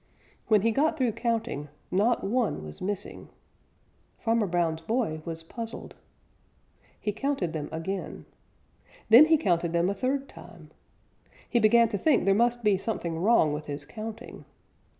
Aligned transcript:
When 0.47 0.63
he 0.63 0.71
got 0.71 0.97
through 0.97 1.11
counting, 1.11 1.67
not 1.91 2.23
one 2.23 2.63
was 2.65 2.81
missing. 2.81 3.29
Farmer 4.17 4.47
Brown's 4.47 4.81
boy 4.81 5.21
was 5.25 5.43
puzzled. 5.43 5.93
He 6.99 7.11
counted 7.11 7.53
them 7.53 7.69
again. 7.71 8.25
Then 9.09 9.25
he 9.27 9.37
counted 9.37 9.73
them 9.73 9.91
a 9.91 9.93
third 9.93 10.27
time. 10.27 10.71
He 11.47 11.59
began 11.59 11.87
to 11.89 11.99
think 11.99 12.25
there 12.25 12.33
must 12.33 12.63
be 12.63 12.79
something 12.79 13.19
wrong 13.19 13.53
with 13.53 13.67
his 13.67 13.85
counting. 13.85 14.45